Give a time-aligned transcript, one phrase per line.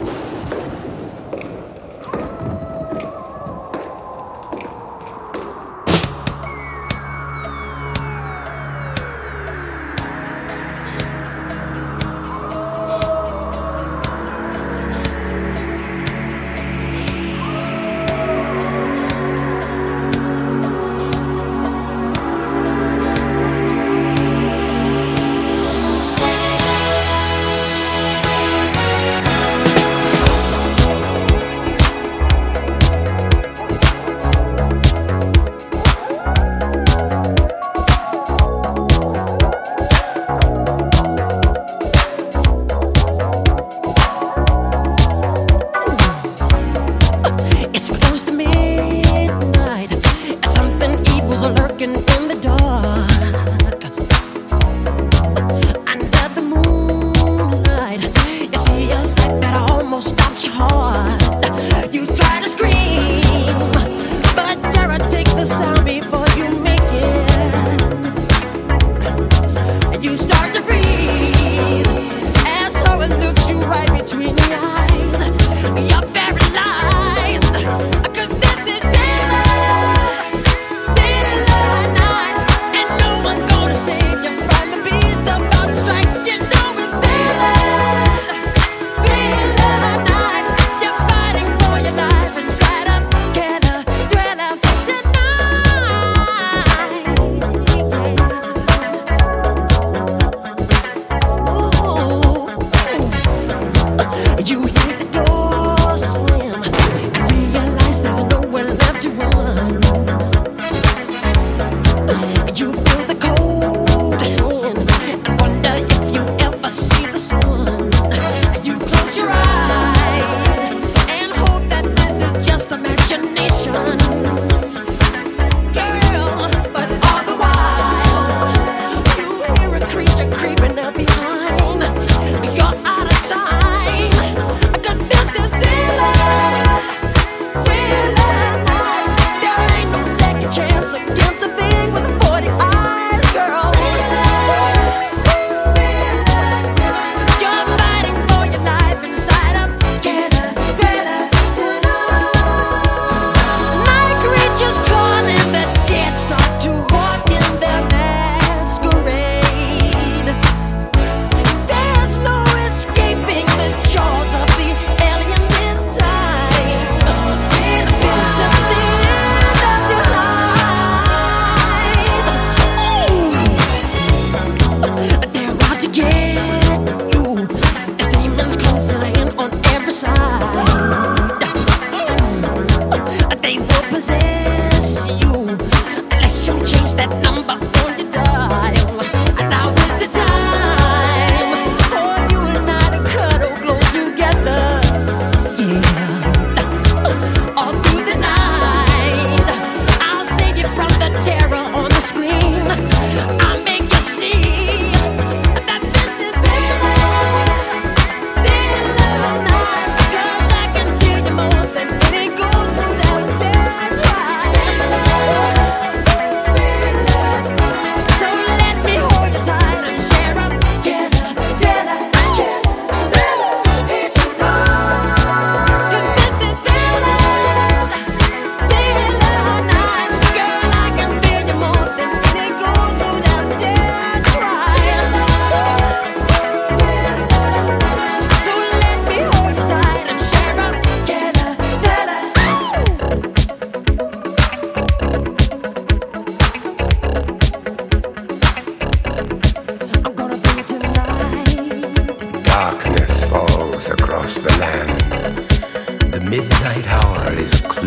[0.00, 0.27] you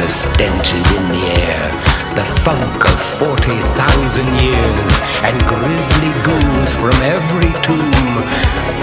[0.00, 1.70] Foulest stench is in the air,
[2.14, 4.92] the funk of 40,000 years,
[5.24, 8.16] and grisly ghouls from every tomb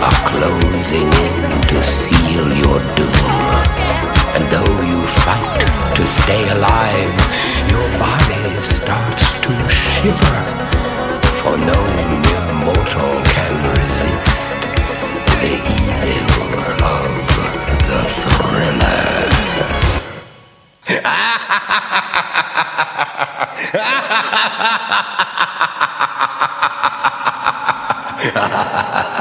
[0.01, 3.27] are closing in to seal your doom.
[4.35, 7.15] And though you fight to stay alive,
[7.69, 10.39] your body starts to shiver,
[11.41, 12.26] for no
[23.73, 23.79] Ha
[28.39, 29.16] ha ha ha!